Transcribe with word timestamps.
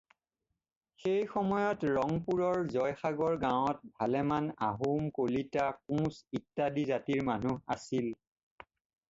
এই 1.09 1.25
সময়ত 1.33 1.91
ৰংপুৰৰ 1.97 2.63
জয়সাগৰ 2.75 3.37
গাঁৱত 3.43 3.93
ভালেমান 4.01 4.49
আহােম, 4.69 5.07
কলিতা, 5.21 5.69
কোঁচ 5.93 6.19
ইত্যাদি 6.41 6.89
জাতিৰ 6.95 7.25
মানুহ 7.31 7.77
আছিল। 7.79 8.11